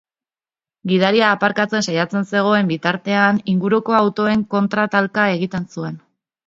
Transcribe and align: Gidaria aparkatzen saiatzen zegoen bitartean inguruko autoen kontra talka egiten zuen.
Gidaria 0.91 1.27
aparkatzen 1.33 1.85
saiatzen 1.91 2.27
zegoen 2.31 2.73
bitartean 2.73 3.43
inguruko 3.55 4.01
autoen 4.03 4.47
kontra 4.57 4.91
talka 4.97 5.33
egiten 5.37 5.75
zuen. 5.77 6.07